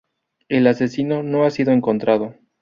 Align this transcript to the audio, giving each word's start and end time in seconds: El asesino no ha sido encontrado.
El 0.49 0.65
asesino 0.65 1.21
no 1.21 1.43
ha 1.45 1.51
sido 1.51 1.71
encontrado. 1.73 2.33